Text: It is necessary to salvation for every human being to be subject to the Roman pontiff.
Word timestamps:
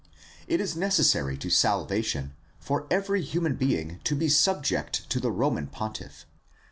It 0.47 0.59
is 0.59 0.75
necessary 0.75 1.37
to 1.37 1.51
salvation 1.51 2.33
for 2.59 2.87
every 2.89 3.21
human 3.21 3.53
being 3.55 3.99
to 4.05 4.15
be 4.15 4.29
subject 4.29 5.07
to 5.11 5.19
the 5.19 5.29
Roman 5.31 5.67
pontiff. 5.67 6.25